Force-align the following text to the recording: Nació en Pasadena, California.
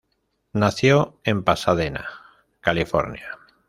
Nació 0.53 1.19
en 1.23 1.43
Pasadena, 1.43 2.09
California. 2.59 3.37